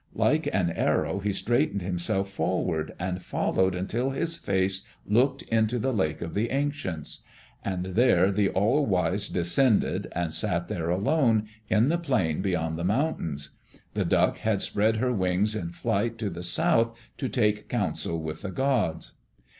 [0.15, 5.93] Like an arrow he straightened himself forward, and followed until his face looked into the
[5.93, 7.21] Lake of the Ancients.
[7.63, 12.83] And there the All wise descended, and sat there alone, in the plain beyond the
[12.83, 13.51] mountains.
[13.93, 18.41] The Duck had spread her wings in flight to the south to take counsel of
[18.41, 19.11] the gods.